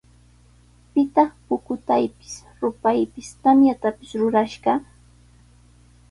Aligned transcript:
¿Pitaq 0.93 1.31
pukutaypis, 1.45 2.33
rupaypis, 2.59 3.27
tamyatapis 3.41 4.11
rurallashqa? 4.19 4.71